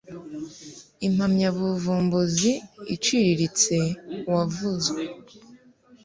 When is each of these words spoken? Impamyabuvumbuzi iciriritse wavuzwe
Impamyabuvumbuzi 1.07 2.51
iciriritse 2.95 3.77
wavuzwe 4.31 5.01